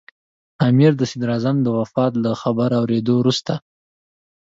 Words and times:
امیر 0.67 0.91
د 0.97 1.01
صدراعظم 1.11 1.55
د 1.61 1.67
وفات 1.77 2.13
له 2.23 2.31
خبر 2.41 2.69
اورېدو 2.79 3.13
وروسته. 3.17 3.53